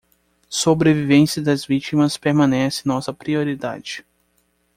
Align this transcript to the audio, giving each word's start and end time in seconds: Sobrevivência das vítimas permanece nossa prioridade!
Sobrevivência 0.49 1.43
das 1.43 1.63
vítimas 1.63 2.17
permanece 2.17 2.87
nossa 2.87 3.13
prioridade! 3.13 4.03